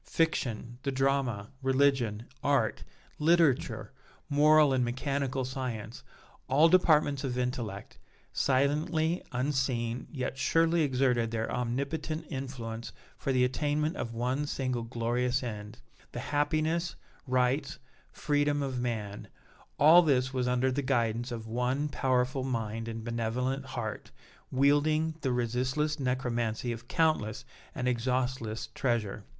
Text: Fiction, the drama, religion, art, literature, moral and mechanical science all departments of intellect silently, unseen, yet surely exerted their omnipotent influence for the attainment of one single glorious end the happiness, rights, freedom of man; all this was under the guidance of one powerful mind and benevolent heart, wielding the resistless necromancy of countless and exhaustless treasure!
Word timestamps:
Fiction, 0.07 0.79
the 0.81 0.91
drama, 0.91 1.51
religion, 1.61 2.25
art, 2.43 2.83
literature, 3.19 3.93
moral 4.31 4.73
and 4.73 4.83
mechanical 4.83 5.45
science 5.45 6.01
all 6.47 6.67
departments 6.67 7.23
of 7.23 7.37
intellect 7.37 7.99
silently, 8.33 9.21
unseen, 9.31 10.07
yet 10.11 10.39
surely 10.39 10.81
exerted 10.81 11.29
their 11.29 11.51
omnipotent 11.51 12.25
influence 12.31 12.91
for 13.15 13.31
the 13.31 13.43
attainment 13.43 13.95
of 13.95 14.11
one 14.15 14.47
single 14.47 14.81
glorious 14.81 15.43
end 15.43 15.77
the 16.13 16.19
happiness, 16.19 16.95
rights, 17.27 17.77
freedom 18.11 18.63
of 18.63 18.79
man; 18.81 19.27
all 19.77 20.01
this 20.01 20.33
was 20.33 20.47
under 20.47 20.71
the 20.71 20.81
guidance 20.81 21.31
of 21.31 21.45
one 21.45 21.87
powerful 21.87 22.43
mind 22.43 22.87
and 22.87 23.03
benevolent 23.03 23.63
heart, 23.65 24.09
wielding 24.49 25.13
the 25.21 25.31
resistless 25.31 25.99
necromancy 25.99 26.71
of 26.71 26.87
countless 26.87 27.45
and 27.75 27.87
exhaustless 27.87 28.67
treasure! 28.73 29.25